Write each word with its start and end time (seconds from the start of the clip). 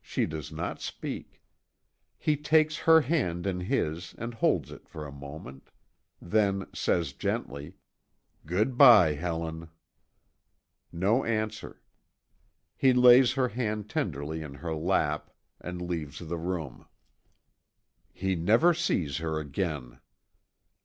She 0.00 0.24
does 0.26 0.52
not 0.52 0.80
speak. 0.80 1.42
He 2.16 2.36
takes 2.36 2.76
her 2.76 3.00
hand 3.00 3.44
in 3.44 3.58
his 3.58 4.14
and 4.16 4.34
holds 4.34 4.70
it 4.70 4.88
for 4.88 5.04
a 5.04 5.10
moment; 5.10 5.70
then 6.22 6.66
says 6.72 7.12
gently: 7.12 7.74
"Good 8.46 8.76
bye, 8.78 9.14
Helen." 9.14 9.70
No 10.92 11.24
answer. 11.24 11.82
He 12.76 12.92
lays 12.92 13.32
her 13.32 13.48
hand 13.48 13.90
tenderly 13.90 14.42
in 14.42 14.54
her 14.54 14.76
lap, 14.76 15.28
and 15.60 15.82
leaves 15.82 16.20
the 16.20 16.38
room. 16.38 16.86
He 18.12 18.36
never 18.36 18.72
sees 18.72 19.16
her 19.16 19.40
again. 19.40 19.98